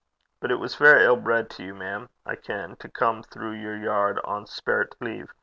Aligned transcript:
But 0.39 0.49
it 0.49 0.55
was 0.55 0.73
verra 0.77 1.03
ill 1.03 1.15
bred 1.15 1.47
to 1.51 1.63
you, 1.63 1.75
mem, 1.75 2.09
I 2.25 2.35
ken, 2.35 2.75
to 2.77 2.89
come 2.89 3.21
throu 3.21 3.51
your 3.51 3.77
yaird 3.77 4.19
ohn 4.23 4.45
speirt 4.47 4.95
leave. 4.99 5.31